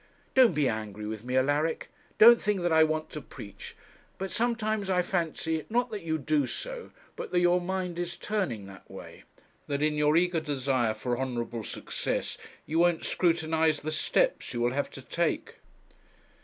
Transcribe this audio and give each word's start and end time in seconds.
'Don't 0.33 0.53
be 0.55 0.67
angry 0.67 1.05
with 1.05 1.23
me, 1.23 1.37
Alaric; 1.37 1.91
don't 2.17 2.41
think 2.41 2.61
that 2.63 2.71
I 2.71 2.83
want 2.83 3.11
to 3.11 3.21
preach; 3.21 3.75
but 4.17 4.31
sometimes 4.31 4.89
I 4.89 5.03
fancy, 5.03 5.63
not 5.69 5.91
that 5.91 6.01
you 6.01 6.17
do 6.17 6.47
so, 6.47 6.89
but 7.15 7.29
that 7.31 7.39
your 7.39 7.61
mind 7.61 7.99
is 7.99 8.17
turning 8.17 8.65
that 8.65 8.89
way; 8.89 9.25
that 9.67 9.83
in 9.83 9.93
your 9.93 10.17
eager 10.17 10.39
desire 10.39 10.95
for 10.95 11.19
honourable 11.19 11.63
success 11.63 12.39
you 12.65 12.79
won't 12.79 13.05
scrutinize 13.05 13.81
the 13.81 13.91
steps 13.91 14.55
you 14.55 14.59
will 14.61 14.73
have 14.73 14.89
to 14.89 15.03
take.' 15.03 15.57